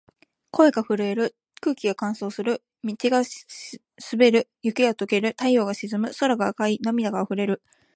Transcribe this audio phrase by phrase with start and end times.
[0.51, 1.35] 声が震える。
[1.59, 2.63] 空気が乾燥する。
[2.83, 3.21] 道が
[4.11, 4.49] 滑る。
[4.63, 5.29] 雪が解ける。
[5.39, 6.09] 太陽が沈む。
[6.19, 6.79] 空が赤い。
[6.81, 7.61] 涙が溢れる。